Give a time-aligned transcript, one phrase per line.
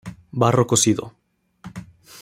[0.39, 1.05] Barro cocido.